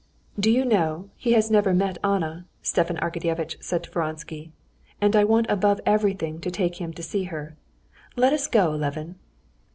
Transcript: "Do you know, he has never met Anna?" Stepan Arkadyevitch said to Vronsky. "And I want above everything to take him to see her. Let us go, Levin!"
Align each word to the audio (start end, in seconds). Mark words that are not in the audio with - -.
"Do 0.39 0.49
you 0.49 0.65
know, 0.65 1.11
he 1.15 1.33
has 1.33 1.51
never 1.51 1.75
met 1.75 1.99
Anna?" 2.03 2.47
Stepan 2.63 2.97
Arkadyevitch 2.97 3.61
said 3.61 3.83
to 3.83 3.91
Vronsky. 3.91 4.51
"And 4.99 5.15
I 5.15 5.23
want 5.23 5.45
above 5.47 5.79
everything 5.85 6.41
to 6.41 6.49
take 6.49 6.81
him 6.81 6.91
to 6.93 7.03
see 7.03 7.25
her. 7.25 7.55
Let 8.15 8.33
us 8.33 8.47
go, 8.47 8.71
Levin!" 8.71 9.17